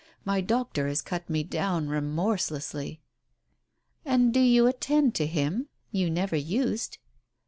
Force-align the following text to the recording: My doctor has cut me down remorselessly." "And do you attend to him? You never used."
My 0.25 0.41
doctor 0.41 0.87
has 0.87 0.99
cut 0.99 1.29
me 1.29 1.43
down 1.43 1.87
remorselessly." 1.87 3.01
"And 4.03 4.33
do 4.33 4.39
you 4.39 4.65
attend 4.65 5.13
to 5.13 5.27
him? 5.27 5.69
You 5.91 6.09
never 6.09 6.35
used." 6.35 6.97